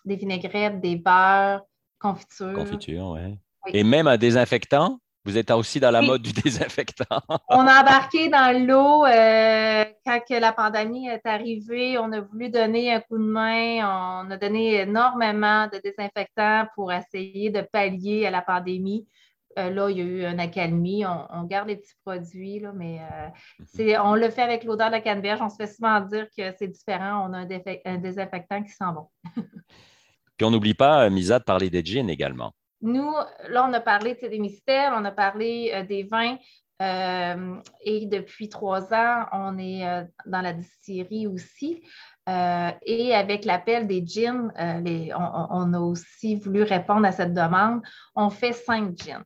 des 0.03 0.15
vinaigrettes, 0.17 0.81
des 0.81 0.97
beurres, 0.97 1.61
Confiture. 1.99 2.53
Confiture, 2.53 3.09
oui. 3.09 3.37
Et 3.73 3.83
même 3.83 4.07
un 4.07 4.17
désinfectant? 4.17 4.99
Vous 5.29 5.37
êtes 5.37 5.51
aussi 5.51 5.79
dans 5.79 5.91
la 5.91 6.01
mode 6.01 6.23
du 6.23 6.33
désinfectant. 6.43 7.21
on 7.49 7.67
a 7.67 7.81
embarqué 7.81 8.29
dans 8.29 8.65
l'eau 8.65 9.05
euh, 9.05 9.85
quand 10.03 10.21
la 10.31 10.51
pandémie 10.51 11.07
est 11.07 11.23
arrivée. 11.23 11.99
On 11.99 12.11
a 12.11 12.19
voulu 12.19 12.49
donner 12.49 12.91
un 12.91 12.99
coup 12.99 13.19
de 13.19 13.23
main. 13.23 14.23
On 14.25 14.31
a 14.31 14.37
donné 14.37 14.81
énormément 14.81 15.67
de 15.67 15.79
désinfectants 15.83 16.65
pour 16.73 16.91
essayer 16.91 17.51
de 17.51 17.61
pallier 17.61 18.25
à 18.25 18.31
la 18.31 18.41
pandémie. 18.41 19.07
Euh, 19.59 19.69
là, 19.69 19.91
il 19.91 19.97
y 19.99 20.01
a 20.01 20.03
eu 20.03 20.25
une 20.25 20.39
accalmie. 20.39 21.05
On, 21.05 21.43
garde 21.43 21.67
les 21.67 21.75
petits 21.75 21.93
produits, 22.03 22.59
là, 22.59 22.71
mais 22.73 22.99
euh, 22.99 23.83
mhm. 23.83 24.01
on 24.03 24.15
le 24.15 24.31
fait 24.31 24.41
avec 24.41 24.63
l'odeur 24.63 24.87
de 24.87 24.93
la 24.93 25.01
canneberge. 25.01 25.41
On 25.43 25.49
se 25.49 25.57
fait 25.57 25.67
souvent 25.67 25.99
dire 26.01 26.25
que 26.35 26.51
c'est 26.57 26.69
différent. 26.69 27.29
On 27.29 27.33
a 27.33 27.41
un, 27.41 27.47
un 27.85 27.97
désinfectant 27.99 28.63
qui 28.63 28.71
sent 28.71 28.85
bon. 28.95 29.07
Puis 30.37 30.45
on 30.45 30.49
n'oublie 30.49 30.73
pas, 30.73 31.07
Misa, 31.11 31.37
de 31.37 31.43
parler 31.43 31.69
des 31.69 31.85
gins 31.85 32.07
également. 32.07 32.51
Nous, 32.81 33.11
là, 33.49 33.67
on 33.67 33.73
a 33.73 33.79
parlé 33.79 34.15
des 34.15 34.39
mystères, 34.39 34.93
on 34.95 35.05
a 35.05 35.11
parlé 35.11 35.71
euh, 35.73 35.83
des 35.83 36.03
vins. 36.03 36.37
Euh, 36.81 37.55
et 37.83 38.05
depuis 38.05 38.47
trois 38.47 38.93
ans, 38.93 39.25
on 39.33 39.57
est 39.57 39.83
dans 40.25 40.39
la 40.39 40.53
distillerie 40.53 41.27
aussi. 41.27 41.83
et 42.25 43.13
avec 43.13 43.43
l'appel 43.43 43.85
des 43.85 44.01
gins, 44.05 44.49
on, 44.55 45.73
a 45.73 45.79
aussi 45.79 46.35
voulu 46.37 46.63
répondre 46.63 47.05
à 47.05 47.11
cette 47.11 47.33
demande. 47.33 47.81
On 48.15 48.29
fait 48.29 48.53
cinq 48.53 48.97
gins. 48.97 49.25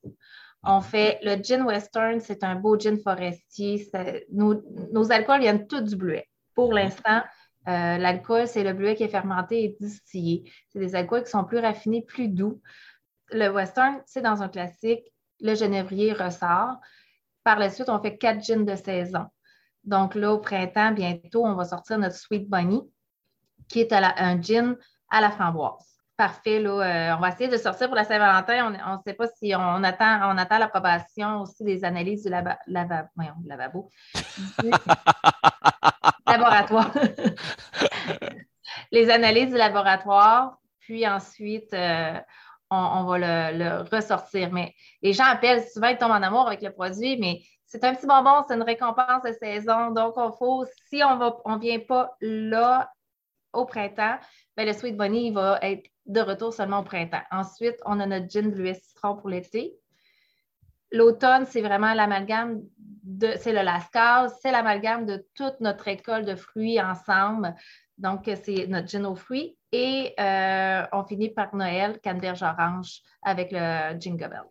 On 0.63 0.81
fait 0.81 1.19
le 1.21 1.35
gin 1.43 1.61
western, 1.61 2.21
c'est 2.21 2.43
un 2.43 2.55
beau 2.55 2.79
gin 2.79 2.97
forestier. 2.97 3.87
nos, 4.31 5.11
alcools 5.11 5.41
viennent 5.41 5.67
tous 5.67 5.81
du 5.81 5.95
bleuet. 5.95 6.27
Pour 6.55 6.73
l'instant, 6.73 7.21
euh, 7.67 7.97
l'alcool, 7.97 8.47
c'est 8.47 8.63
le 8.63 8.73
bleuet 8.73 8.95
qui 8.95 9.03
est 9.03 9.09
fermenté 9.09 9.63
et 9.63 9.77
distillé. 9.79 10.51
C'est 10.69 10.79
des 10.79 10.95
alcools 10.95 11.23
qui 11.23 11.31
sont 11.31 11.45
plus 11.45 11.59
raffinés, 11.59 12.01
plus 12.01 12.27
doux. 12.27 12.61
Le 13.33 13.49
western, 13.49 14.01
c'est 14.05 14.21
dans 14.21 14.41
un 14.41 14.49
classique. 14.49 15.03
Le 15.39 15.55
genévrier 15.55 16.13
ressort. 16.13 16.77
Par 17.43 17.59
la 17.59 17.69
suite, 17.69 17.89
on 17.89 17.99
fait 17.99 18.17
quatre 18.17 18.43
gins 18.43 18.63
de 18.63 18.75
saison. 18.75 19.25
Donc 19.83 20.15
là, 20.15 20.31
au 20.31 20.39
printemps, 20.39 20.91
bientôt, 20.91 21.45
on 21.45 21.55
va 21.55 21.65
sortir 21.65 21.97
notre 21.97 22.15
Sweet 22.15 22.49
Bunny, 22.49 22.81
qui 23.67 23.81
est 23.81 23.91
un 23.91 24.41
gin 24.41 24.77
à 25.09 25.19
la 25.19 25.29
framboise. 25.31 25.93
Parfait. 26.15 26.59
Là, 26.59 26.69
euh, 26.69 27.15
on 27.17 27.19
va 27.19 27.29
essayer 27.29 27.49
de 27.49 27.57
sortir 27.57 27.87
pour 27.87 27.95
la 27.95 28.03
Saint-Valentin. 28.03 28.67
On 28.85 28.93
ne 28.93 29.01
sait 29.05 29.15
pas 29.15 29.27
si 29.27 29.53
on 29.55 29.83
attend, 29.83 30.31
on 30.31 30.37
attend 30.37 30.59
l'approbation 30.59 31.41
aussi 31.41 31.63
des 31.63 31.83
analyses 31.83 32.23
du 32.23 32.29
lavabo. 32.29 33.89
laboratoire. 36.27 36.91
les 38.91 39.09
analyses 39.09 39.49
du 39.49 39.57
laboratoire, 39.57 40.59
puis 40.79 41.07
ensuite, 41.07 41.73
euh, 41.73 42.19
on, 42.73 43.05
va 43.05 43.51
le, 43.51 43.95
ressortir. 43.95 44.51
Mais 44.51 44.73
les 45.01 45.13
gens 45.13 45.25
appellent 45.25 45.63
souvent, 45.63 45.87
ils 45.87 45.97
tombent 45.97 46.11
en 46.11 46.21
amour 46.21 46.47
avec 46.47 46.61
le 46.61 46.71
produit, 46.71 47.17
mais 47.17 47.41
c'est 47.65 47.83
un 47.83 47.95
petit 47.95 48.05
bonbon, 48.05 48.43
c'est 48.47 48.55
une 48.55 48.63
récompense 48.63 49.23
de 49.23 49.31
saison. 49.31 49.91
Donc, 49.91 50.13
il 50.17 50.31
faut, 50.37 50.65
si 50.89 51.03
on 51.03 51.17
ne 51.17 51.29
on 51.45 51.57
vient 51.57 51.79
pas 51.79 52.15
là 52.21 52.91
au 53.51 53.65
printemps, 53.65 54.17
ben, 54.55 54.67
le 54.67 54.73
Sweet 54.73 54.97
Bunny 54.97 55.31
va 55.31 55.59
être 55.61 55.89
de 56.05 56.21
retour 56.21 56.53
seulement 56.53 56.79
au 56.79 56.83
printemps. 56.83 57.23
Ensuite, 57.31 57.77
on 57.85 57.99
a 57.99 58.05
notre 58.05 58.29
gin 58.29 58.51
bleuet 58.51 58.75
citron 58.75 59.15
pour 59.15 59.29
l'été. 59.29 59.73
L'automne, 60.91 61.45
c'est 61.45 61.61
vraiment 61.61 61.93
l'amalgame 61.93 62.61
de, 62.77 63.33
c'est 63.39 63.53
le 63.53 63.61
lascar, 63.61 64.29
c'est 64.29 64.51
l'amalgame 64.51 65.05
de 65.05 65.25
toute 65.33 65.59
notre 65.59 65.87
école 65.87 66.25
de 66.25 66.35
fruits 66.35 66.79
ensemble. 66.79 67.55
Donc, 67.97 68.29
c'est 68.43 68.67
notre 68.67 68.87
gin 68.87 69.05
aux 69.05 69.15
fruits. 69.15 69.57
Et 69.75 70.13
euh, 70.19 70.85
on 70.91 71.03
finit 71.03 71.29
par 71.29 71.53
Noël, 71.55 71.99
canneberge 71.99 72.43
orange 72.43 73.01
avec 73.23 73.51
le 73.51 73.99
Jingle 73.99 74.29
Bell. 74.29 74.43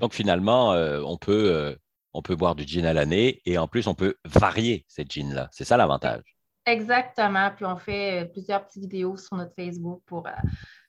Donc, 0.00 0.14
finalement, 0.14 0.72
euh, 0.72 1.02
on, 1.04 1.18
peut, 1.18 1.52
euh, 1.54 1.76
on 2.14 2.22
peut 2.22 2.34
boire 2.34 2.54
du 2.54 2.64
gin 2.66 2.86
à 2.86 2.94
l'année 2.94 3.42
et 3.44 3.58
en 3.58 3.68
plus, 3.68 3.86
on 3.86 3.94
peut 3.94 4.16
varier 4.24 4.86
cette 4.88 5.12
gin-là. 5.12 5.50
C'est 5.52 5.64
ça 5.64 5.76
l'avantage. 5.76 6.22
Exactement. 6.64 7.50
Puis, 7.54 7.66
on 7.66 7.76
fait 7.76 8.30
plusieurs 8.32 8.64
petites 8.64 8.80
vidéos 8.80 9.18
sur 9.18 9.36
notre 9.36 9.54
Facebook 9.54 10.00
pour 10.06 10.26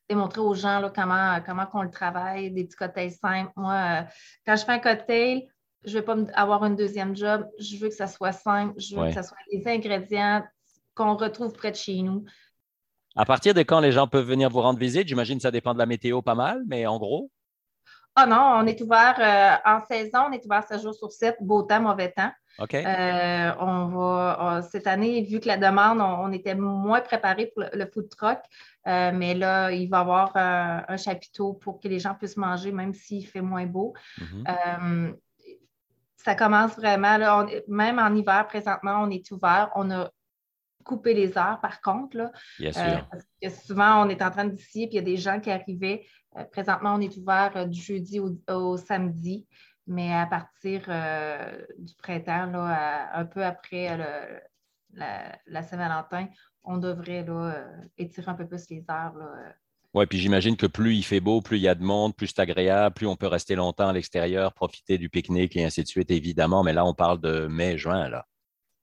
démontrer 0.08 0.40
aux 0.40 0.54
gens 0.54 0.90
comment, 0.96 1.42
comment 1.46 1.68
on 1.74 1.82
le 1.82 1.92
travaille, 1.92 2.50
des 2.50 2.64
petits 2.64 2.78
cocktails 2.78 3.12
simples. 3.12 3.52
Moi, 3.58 4.06
quand 4.46 4.56
je 4.56 4.64
fais 4.64 4.72
un 4.72 4.80
cocktail, 4.80 5.44
je 5.84 5.90
ne 5.90 6.00
vais 6.00 6.06
pas 6.06 6.16
avoir 6.36 6.64
une 6.64 6.78
deuxième 6.78 7.14
job. 7.14 7.46
Je 7.60 7.76
veux 7.76 7.90
que 7.90 7.96
ça 7.96 8.08
soit 8.08 8.32
simple. 8.32 8.74
Je 8.80 8.96
veux 8.96 9.08
que 9.08 9.14
ça 9.14 9.24
soit 9.24 9.38
les 9.52 9.68
ingrédients 9.68 10.44
qu'on 10.96 11.18
retrouve 11.18 11.52
près 11.52 11.72
de 11.72 11.76
chez 11.76 12.02
nous. 12.02 12.24
À 13.16 13.26
partir 13.26 13.54
de 13.54 13.62
quand 13.62 13.80
les 13.80 13.92
gens 13.92 14.08
peuvent 14.08 14.26
venir 14.26 14.50
vous 14.50 14.62
rendre 14.62 14.80
visite? 14.80 15.08
J'imagine 15.08 15.38
que 15.38 15.44
ça 15.44 15.52
dépend 15.52 15.74
de 15.74 15.80
la 15.80 15.86
météo 15.86 16.22
pas 16.22 16.36
mal, 16.36 16.62
mais 16.68 16.86
en 16.88 16.98
gros? 16.98 17.30
Ah 18.16 18.26
non, 18.26 18.62
on 18.62 18.66
est 18.66 18.82
ouvert 18.82 19.16
euh, 19.20 19.70
en 19.70 19.86
saison, 19.86 20.26
on 20.30 20.32
est 20.34 20.46
ouvert 20.46 20.66
7 20.68 20.82
jours 20.82 20.94
sur 20.94 21.12
7, 21.12 21.38
beau 21.40 21.64
temps, 21.64 21.82
mauvais 21.82 22.12
temps. 22.12 22.32
OK. 22.60 22.74
Euh, 22.74 23.52
on 23.60 23.88
va, 23.88 24.62
cette 24.70 24.86
année, 24.86 25.22
vu 25.22 25.40
que 25.40 25.48
la 25.48 25.56
demande, 25.56 26.02
on, 26.02 26.30
était 26.34 26.56
moins 26.56 27.00
préparé 27.00 27.52
pour 27.56 27.64
le, 27.72 27.86
food 27.86 28.10
truck, 28.10 28.40
euh, 28.88 29.12
mais 29.14 29.34
là, 29.34 29.72
il 29.72 29.90
va 29.90 30.00
y 30.00 30.02
avoir 30.02 30.36
un 30.36 30.98
chapiteau 30.98 31.54
pour 31.54 31.80
que 31.80 31.88
les 31.88 32.00
gens 32.00 32.14
puissent 32.14 32.36
manger, 32.36 32.74
même 32.74 32.94
s'il 32.94 33.26
fait 33.26 33.42
moins 33.42 33.66
beau. 33.66 33.94
Mm-hmm. 34.20 35.14
ça 36.18 36.36
commence 36.36 36.76
vraiment, 36.76 37.46
même 37.70 37.98
en 37.98 38.14
hiver, 38.14 38.46
présentement, 38.48 39.04
on 39.04 39.10
est 39.10 39.32
ouvert. 39.32 39.70
On 39.76 39.90
a 39.90 40.10
couper 40.84 41.14
les 41.14 41.38
heures, 41.38 41.60
par 41.62 41.82
contre. 41.82 42.18
Là, 42.18 42.32
Bien 42.60 42.70
euh, 42.70 42.74
sûr. 42.74 43.08
parce 43.10 43.24
que 43.42 43.50
souvent, 43.50 44.06
on 44.06 44.10
est 44.10 44.22
en 44.22 44.32
train 44.32 44.46
de 44.46 44.56
puis 44.56 44.72
il 44.74 44.94
y 44.94 45.00
a 45.00 45.04
des 45.04 45.18
gens 45.18 45.40
qui 45.40 45.52
arrivaient. 45.52 46.06
Euh, 46.38 46.44
présentement, 46.46 46.96
on 46.96 47.02
est 47.02 47.16
ouvert 47.18 47.52
euh, 47.56 47.66
du 47.66 47.82
jeudi 47.82 48.20
au, 48.20 48.78
samedi, 48.78 49.48
mais 49.88 50.14
à 50.14 50.26
partir 50.26 50.82
du 51.78 51.94
printemps, 51.96 52.46
là, 52.46 53.10
un 53.14 53.26
peu 53.26 53.44
après 53.44 53.98
la, 54.94 55.64
Saint-Valentin, 55.64 56.28
on 56.64 56.78
devrait 56.78 57.24
là, 57.24 57.66
étirer 57.98 58.30
un 58.30 58.36
peu 58.36 58.48
plus 58.48 58.70
les 58.70 58.86
heures. 58.90 59.16
Oui, 59.94 60.06
puis 60.06 60.20
j'imagine 60.20 60.56
que 60.56 60.68
plus 60.68 60.96
il 60.96 61.04
fait 61.04 61.20
beau, 61.20 61.42
plus 61.42 61.58
il 61.58 61.64
y 61.64 61.68
a 61.68 61.76
de 61.76 61.84
monde, 61.84 62.16
plus 62.16 62.28
c'est 62.28 62.40
agréable, 62.40 62.94
plus 62.96 63.08
on 63.08 63.18
peut 63.18 63.28
rester 63.28 63.56
longtemps 63.56 63.90
à 63.90 63.94
l'extérieur, 63.94 64.54
profiter 64.54 64.98
du 64.98 65.10
pique-nique 65.10 65.58
et 65.58 65.66
ainsi 65.66 65.84
de 65.84 65.88
suite, 65.88 66.12
évidemment. 66.12 66.64
Mais 66.64 66.72
là, 66.72 66.86
on 66.86 66.94
parle 66.94 67.20
de 67.20 67.48
mai-juin, 67.48 68.08
là. 68.08 68.26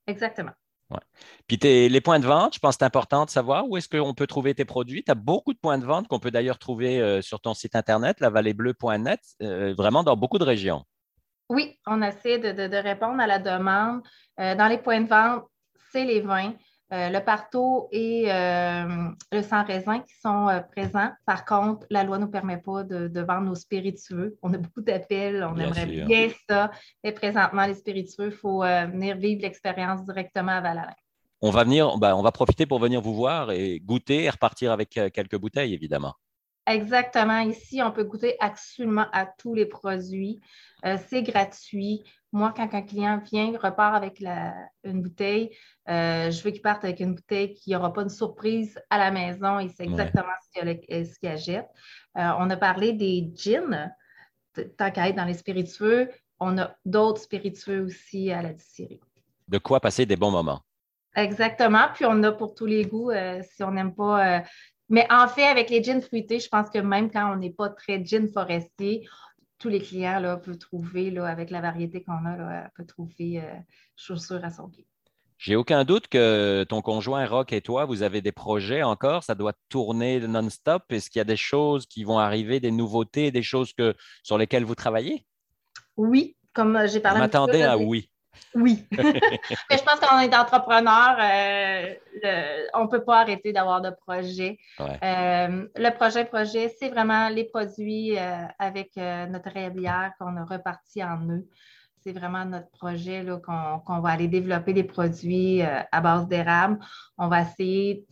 Exactement. 0.07 0.53
Ouais. 0.91 1.01
Puis 1.47 1.59
les 1.59 2.01
points 2.01 2.19
de 2.19 2.27
vente, 2.27 2.55
je 2.55 2.59
pense 2.61 2.77
que 2.77 2.79
c'est 2.81 2.87
important 2.87 3.25
de 3.27 3.31
savoir 3.31 3.69
où 3.69 3.77
est-ce 3.77 3.89
qu'on 3.89 4.15
peut 4.15 4.27
trouver 4.27 4.55
tes 4.55 4.65
produits. 4.65 5.05
Tu 5.05 5.11
as 5.11 5.15
beaucoup 5.15 5.53
de 5.53 5.59
points 5.59 5.79
de 5.79 5.85
vente 5.85 6.09
qu'on 6.09 6.19
peut 6.19 6.31
d'ailleurs 6.31 6.59
trouver 6.59 7.01
euh, 7.01 7.21
sur 7.21 7.41
ton 7.41 7.53
site 7.53 7.77
internet, 7.77 8.21
lavallebleu.net, 8.21 9.21
euh, 9.43 9.75
vraiment 9.75 10.03
dans 10.03 10.17
beaucoup 10.17 10.39
de 10.39 10.45
régions. 10.45 10.85
Oui, 11.51 11.79
on 11.87 12.03
essaie 12.03 12.39
de, 12.39 12.77
répondre 12.77 13.21
à 13.21 13.27
la 13.27 13.39
demande. 13.39 14.03
Euh, 14.41 14.55
dans 14.55 14.69
les 14.69 14.79
points 14.79 15.01
de 15.01 15.09
vente, 15.09 15.45
c'est 15.91 16.05
les 16.05 16.21
vins. 16.21 16.55
Euh, 16.91 17.11
le 17.11 17.23
partout 17.23 17.87
et 17.93 18.33
euh, 18.33 19.09
le 19.31 19.43
sans 19.43 19.63
raisin 19.63 20.01
qui 20.01 20.15
sont 20.23 20.49
euh, 20.49 20.61
présents. 20.61 21.11
Par 21.27 21.45
contre, 21.45 21.87
la 21.91 22.03
loi 22.03 22.17
ne 22.17 22.25
nous 22.25 22.31
permet 22.31 22.57
pas 22.57 22.83
de, 22.83 23.21
vendre 23.21 23.43
nos 23.43 23.55
spiritueux. 23.55 24.39
On 24.41 24.55
a 24.55 24.57
beaucoup 24.57 24.81
d'appels, 24.81 25.45
on 25.45 25.59
aimerait 25.59 25.85
bien 25.85 26.31
ça. 26.49 26.71
Mais 27.05 27.13
présentement, 27.13 27.67
les 27.67 27.75
spiritueux, 27.75 28.29
il 28.29 28.33
faut 28.33 28.61
venir 28.61 29.19
vivre 29.19 29.43
l'expérience 29.43 30.03
directement 30.05 30.53
à 30.53 30.61
Valalin. 30.63 30.95
On 31.43 31.51
va 31.51 31.65
venir, 31.65 31.99
ben, 31.99 32.15
on 32.15 32.23
va 32.23 32.33
profiter 32.33 32.65
pour 32.65 32.79
venir 32.79 33.03
vous 33.03 33.15
voir 33.15 33.51
et 33.53 33.81
goûter 33.81 34.25
et 34.25 34.31
repartir 34.31 34.73
avec 34.73 34.99
quelques 35.13 35.37
bouteilles, 35.37 35.75
évidemment. 35.75 36.15
Exactement. 36.67 37.41
Ici, 37.41 37.83
on 37.83 37.93
peut 37.93 38.05
goûter 38.05 38.37
absolument 38.41 39.07
à 39.13 39.27
tous 39.27 39.55
les 39.55 39.67
produits. 39.67 40.41
c'est 40.83 41.23
gratuit. 41.23 42.03
Moi, 42.33 42.53
quand 42.55 42.69
un 42.75 42.83
client 42.83 43.23
vient, 43.25 43.53
repart 43.59 43.95
avec 43.95 44.23
une 44.85 45.01
bouteille, 45.01 45.57
euh, 45.89 46.31
je 46.31 46.43
veux 46.43 46.51
qu'il 46.51 46.61
parte 46.61 46.85
avec 46.85 47.01
une 47.01 47.15
bouteille 47.15 47.55
qui 47.55 47.71
n'aura 47.71 47.93
pas 47.93 48.05
de 48.05 48.11
surprise 48.11 48.79
à 48.91 48.99
la 48.99 49.11
maison 49.11 49.59
et 49.59 49.69
c'est 49.69 49.85
exactement 49.85 50.29
ce 50.55 51.19
qu'il 51.19 51.29
achète. 51.29 51.67
Euh, 52.19 52.31
on 52.39 52.51
a 52.51 52.57
parlé 52.57 52.93
des 52.93 53.31
gins, 53.35 53.91
tant 54.77 54.91
qu'à 54.91 55.09
être 55.09 55.17
dans 55.17 55.25
les 55.25 55.35
spiritueux. 55.35 56.11
On 56.39 56.59
a 56.59 56.77
d'autres 56.85 57.23
spiritueux 57.23 57.85
aussi 57.85 58.31
à 58.31 58.43
la 58.43 58.53
distillerie. 58.53 59.01
De 59.49 59.57
quoi 59.57 59.81
passer 59.81 60.05
des 60.05 60.17
bons 60.17 60.31
moments. 60.31 60.61
Exactement. 61.17 61.87
Puis 61.95 62.05
on 62.05 62.23
a 62.25 62.33
pour 62.33 62.55
tous 62.55 62.67
les 62.67 62.85
goûts, 62.85 63.11
euh, 63.11 63.41
si 63.55 63.65
on 63.65 63.71
n'aime 63.71 63.95
pas. 63.95 64.43
mais 64.91 65.07
en 65.11 65.29
fait, 65.29 65.47
avec 65.47 65.71
les 65.71 65.83
gins 65.83 66.03
fruités, 66.03 66.41
je 66.41 66.49
pense 66.49 66.69
que 66.69 66.79
même 66.79 67.11
quand 67.11 67.33
on 67.33 67.37
n'est 67.37 67.55
pas 67.55 67.71
très 67.71 68.05
gin 68.05 68.29
forestier, 68.29 69.09
tous 69.59 69.69
les 69.69 69.81
clients 69.81 70.21
là, 70.21 70.37
peuvent 70.37 70.59
trouver, 70.59 71.11
là, 71.11 71.27
avec 71.27 71.51
la 71.51 71.61
variété 71.61 72.03
qu'on 72.03 72.25
a, 72.25 72.37
là, 72.37 72.71
peuvent 72.77 72.87
trouver 72.87 73.41
euh, 73.41 73.55
chaussures 73.97 74.45
à 74.45 74.51
son 74.51 74.69
pied. 74.69 74.87
J'ai 75.39 75.55
aucun 75.55 75.85
doute 75.85 76.09
que 76.09 76.65
ton 76.69 76.83
conjoint 76.83 77.25
Rock 77.25 77.53
et 77.53 77.61
toi, 77.61 77.85
vous 77.85 78.03
avez 78.03 78.21
des 78.21 78.33
projets 78.33 78.83
encore. 78.83 79.23
Ça 79.23 79.37
doit 79.37 79.53
tourner 79.69 80.19
non-stop. 80.21 80.83
Est-ce 80.91 81.11
qu'il 81.11 81.21
y 81.21 81.23
a 81.23 81.25
des 81.25 81.37
choses 81.37 81.87
qui 81.87 82.03
vont 82.03 82.19
arriver, 82.19 82.59
des 82.59 82.73
nouveautés, 82.73 83.31
des 83.31 83.45
choses 83.45 83.73
que, 83.73 83.95
sur 84.25 84.37
lesquelles 84.37 84.65
vous 84.65 84.75
travaillez? 84.75 85.25
Oui, 85.97 86.37
comme 86.53 86.75
euh, 86.75 86.89
j'ai 86.89 86.99
parlé. 86.99 87.19
Je 87.19 87.23
m'attendais 87.23 87.63
à 87.63 87.79
oui. 87.79 88.11
Oui. 88.55 88.87
Mais 88.91 89.79
je 89.79 89.83
pense 89.83 90.01
qu'on 90.01 90.19
est 90.19 90.35
entrepreneur, 90.35 91.17
euh, 91.21 92.67
on 92.75 92.85
ne 92.85 92.89
peut 92.89 93.05
pas 93.05 93.21
arrêter 93.21 93.53
d'avoir 93.53 93.81
de 93.81 93.91
projets. 93.91 94.59
Euh, 94.81 95.67
le 95.75 95.91
projet 95.91 96.25
projet, 96.25 96.75
c'est 96.79 96.89
vraiment 96.89 97.29
les 97.29 97.45
produits 97.45 98.19
euh, 98.19 98.45
avec 98.59 98.97
notre 98.97 99.51
réabilière 99.51 100.13
qu'on 100.19 100.37
a 100.37 100.45
reparti 100.45 101.03
en 101.03 101.21
eux. 101.29 101.47
C'est 102.03 102.13
vraiment 102.13 102.45
notre 102.45 102.71
projet 102.71 103.27
qu'on 103.45 104.01
va 104.01 104.11
aller 104.11 104.29
développer 104.29 104.73
des 104.73 104.85
produits 104.85 105.63
à 105.63 106.01
base 106.01 106.27
d'érable. 106.29 106.79
On 107.19 107.29
va 107.29 107.43
essayer, 107.43 108.07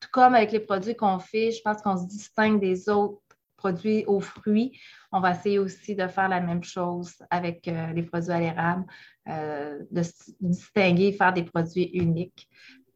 tout 0.00 0.08
comme 0.12 0.34
avec 0.34 0.52
les 0.52 0.60
produits 0.60 0.96
qu'on 0.96 1.20
fait, 1.20 1.52
je 1.52 1.62
pense 1.62 1.80
qu'on 1.80 1.96
se 1.96 2.06
distingue 2.06 2.60
des 2.60 2.88
autres 2.88 3.20
produits 3.56 4.04
aux 4.06 4.20
fruits. 4.20 4.78
On 5.16 5.20
va 5.20 5.30
essayer 5.30 5.60
aussi 5.60 5.94
de 5.94 6.08
faire 6.08 6.28
la 6.28 6.40
même 6.40 6.64
chose 6.64 7.14
avec 7.30 7.66
les 7.66 8.02
produits 8.02 8.32
à 8.32 8.40
l'érable. 8.40 8.84
Euh, 9.26 9.78
de 9.90 10.02
distinguer, 10.42 11.12
faire 11.12 11.32
des 11.32 11.44
produits 11.44 11.84
uniques. 11.94 12.46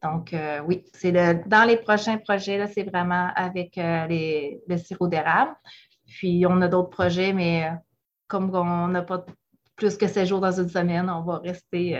Donc, 0.03 0.31
euh, 0.31 0.59
oui, 0.59 0.85
c'est 0.93 1.11
dans 1.11 1.67
les 1.67 1.77
prochains 1.77 2.19
projets, 2.19 2.67
c'est 2.67 2.83
vraiment 2.83 3.31
avec 3.35 3.79
euh, 3.79 4.05
les, 4.05 4.61
le 4.67 4.77
sirop 4.77 5.07
d'érable. 5.07 5.55
Puis, 6.05 6.45
on 6.47 6.61
a 6.61 6.67
d'autres 6.67 6.91
projets, 6.91 7.33
mais 7.33 7.67
comme 8.27 8.53
on 8.53 8.89
n'a 8.89 9.01
pas 9.01 9.25
plus 9.75 9.97
que 9.97 10.07
16 10.07 10.29
jours 10.29 10.39
dans 10.39 10.51
une 10.51 10.69
semaine, 10.69 11.09
on 11.09 11.23
va 11.23 11.39
rester 11.39 11.97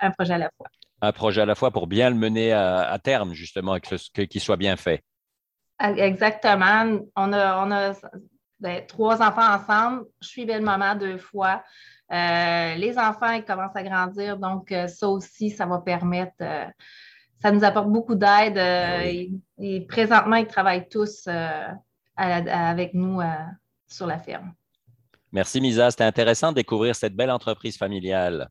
un 0.00 0.10
projet 0.10 0.34
à 0.34 0.38
la 0.38 0.50
fois. 0.54 0.66
Un 1.00 1.12
projet 1.12 1.40
à 1.40 1.46
la 1.46 1.54
fois 1.54 1.70
pour 1.70 1.86
bien 1.86 2.10
le 2.10 2.16
mener 2.16 2.52
à, 2.52 2.98
terme, 3.02 3.32
justement, 3.32 3.78
qu'il 3.80 4.40
soit 4.42 4.58
bien 4.58 4.76
fait. 4.76 5.02
Exactement. 5.80 7.00
On 7.16 7.32
a, 7.32 7.66
on 7.66 7.70
a 7.70 7.94
ben, 8.60 8.84
trois 8.86 9.22
enfants 9.22 9.54
ensemble. 9.54 10.04
Je 10.20 10.28
suis 10.28 10.46
belle-maman 10.46 10.94
deux 10.94 11.18
fois. 11.18 11.62
Euh, 12.12 12.74
les 12.76 12.96
enfants, 12.98 13.32
ils 13.32 13.44
commencent 13.44 13.74
à 13.74 13.82
grandir, 13.82 14.38
donc 14.38 14.70
euh, 14.70 14.86
ça 14.86 15.08
aussi, 15.08 15.50
ça 15.50 15.66
va 15.66 15.78
permettre, 15.78 16.36
euh, 16.40 16.66
ça 17.42 17.50
nous 17.50 17.64
apporte 17.64 17.88
beaucoup 17.88 18.14
d'aide. 18.14 18.54
Ben 18.54 19.40
et, 19.58 19.80
présentement, 19.86 20.36
ils 20.36 20.46
travaillent 20.46 20.88
tous 20.88 21.28
avec 22.16 22.94
nous 22.94 23.20
sur 23.88 24.06
la 24.06 24.18
ferme. 24.18 24.52
Merci, 25.32 25.60
Misa. 25.60 25.90
C'était 25.90 26.04
intéressant 26.04 26.50
de 26.50 26.56
découvrir 26.56 26.94
cette 26.94 27.14
belle 27.14 27.30
entreprise 27.30 27.76
familiale. 27.76 28.48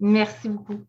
Merci 0.00 0.48
beaucoup. 0.48 0.80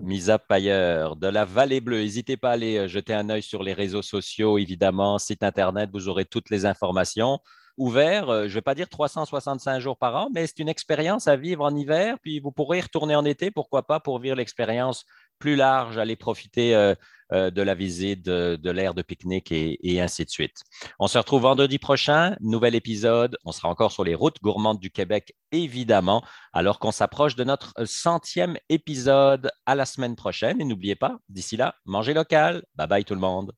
Misa 0.00 0.38
Payer 0.38 1.08
de 1.16 1.28
la 1.28 1.44
Vallée 1.44 1.80
Bleue. 1.80 2.00
N'hésitez 2.00 2.36
pas 2.36 2.50
à 2.50 2.52
aller 2.52 2.88
jeter 2.88 3.14
un 3.14 3.28
œil 3.30 3.42
sur 3.42 3.62
les 3.62 3.72
réseaux 3.72 4.02
sociaux, 4.02 4.58
évidemment, 4.58 5.18
site 5.18 5.42
Internet, 5.42 5.90
vous 5.92 6.08
aurez 6.08 6.24
toutes 6.24 6.50
les 6.50 6.66
informations 6.66 7.38
ouvert, 7.76 8.28
euh, 8.28 8.42
je 8.42 8.48
ne 8.48 8.54
vais 8.54 8.62
pas 8.62 8.74
dire 8.74 8.88
365 8.88 9.80
jours 9.80 9.96
par 9.96 10.16
an, 10.16 10.28
mais 10.34 10.46
c'est 10.46 10.58
une 10.58 10.68
expérience 10.68 11.28
à 11.28 11.36
vivre 11.36 11.64
en 11.64 11.74
hiver, 11.74 12.16
puis 12.22 12.40
vous 12.40 12.52
pourrez 12.52 12.80
retourner 12.80 13.14
en 13.14 13.24
été, 13.24 13.50
pourquoi 13.50 13.86
pas, 13.86 14.00
pour 14.00 14.18
vivre 14.18 14.36
l'expérience 14.36 15.04
plus 15.38 15.56
large, 15.56 15.98
aller 15.98 16.16
profiter 16.16 16.76
euh, 16.76 16.94
euh, 17.32 17.50
de 17.50 17.62
la 17.62 17.74
visite, 17.74 18.24
de, 18.24 18.70
l'aire 18.70 18.94
de 18.94 19.02
pique-nique 19.02 19.50
et, 19.50 20.00
ainsi 20.00 20.24
de 20.24 20.30
suite. 20.30 20.62
On 20.98 21.08
se 21.08 21.18
retrouve 21.18 21.42
vendredi 21.42 21.78
prochain, 21.78 22.36
nouvel 22.40 22.74
épisode. 22.74 23.36
On 23.44 23.52
sera 23.52 23.68
encore 23.68 23.90
sur 23.90 24.04
les 24.04 24.14
routes 24.14 24.36
gourmandes 24.42 24.78
du 24.78 24.90
Québec, 24.90 25.34
évidemment, 25.50 26.22
alors 26.52 26.78
qu'on 26.78 26.92
s'approche 26.92 27.36
de 27.36 27.44
notre 27.44 27.72
centième 27.86 28.56
épisode 28.68 29.50
à 29.66 29.74
la 29.74 29.86
semaine 29.86 30.16
prochaine. 30.16 30.60
Et 30.60 30.64
n'oubliez 30.64 30.96
pas, 30.96 31.18
d'ici 31.28 31.56
là, 31.56 31.74
mangez 31.86 32.14
local. 32.14 32.62
Bye 32.74 32.88
bye 32.88 33.04
tout 33.04 33.14
le 33.14 33.20
monde. 33.20 33.52